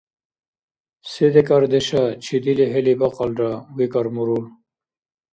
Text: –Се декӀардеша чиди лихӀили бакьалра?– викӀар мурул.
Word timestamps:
–Се 1.11 1.25
декӀардеша 1.33 2.03
чиди 2.23 2.53
лихӀили 2.57 2.93
бакьалра?– 2.99 3.53
викӀар 3.77 4.07
мурул. 4.15 4.45